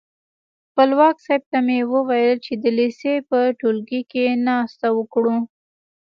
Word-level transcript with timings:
خپلواک 0.69 1.15
صاحب 1.25 1.41
ته 1.51 1.57
مې 1.65 1.79
وویل 1.93 2.37
چې 2.45 2.53
د 2.63 2.65
لېسې 2.77 3.13
په 3.29 3.37
ټولګي 3.59 4.01
کې 4.11 4.25
ناسته 4.47 4.87
وکړو. 4.97 5.37